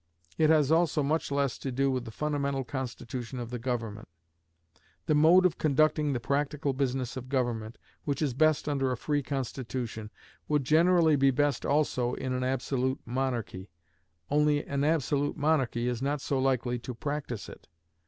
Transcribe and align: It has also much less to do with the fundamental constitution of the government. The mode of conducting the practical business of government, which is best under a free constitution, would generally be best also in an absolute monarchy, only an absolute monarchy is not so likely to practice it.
It 0.35 0.49
has 0.49 0.71
also 0.71 1.03
much 1.03 1.31
less 1.31 1.59
to 1.59 1.71
do 1.71 1.91
with 1.91 2.05
the 2.05 2.09
fundamental 2.09 2.63
constitution 2.63 3.37
of 3.37 3.51
the 3.51 3.59
government. 3.59 4.07
The 5.05 5.13
mode 5.13 5.45
of 5.45 5.59
conducting 5.59 6.11
the 6.13 6.19
practical 6.19 6.73
business 6.73 7.15
of 7.15 7.29
government, 7.29 7.77
which 8.03 8.19
is 8.19 8.33
best 8.33 8.67
under 8.67 8.91
a 8.91 8.97
free 8.97 9.21
constitution, 9.21 10.09
would 10.47 10.63
generally 10.63 11.17
be 11.17 11.29
best 11.29 11.67
also 11.67 12.15
in 12.15 12.33
an 12.33 12.43
absolute 12.43 12.99
monarchy, 13.05 13.69
only 14.31 14.65
an 14.65 14.83
absolute 14.83 15.37
monarchy 15.37 15.87
is 15.87 16.01
not 16.01 16.19
so 16.19 16.39
likely 16.39 16.79
to 16.79 16.95
practice 16.95 17.47
it. 17.47 17.67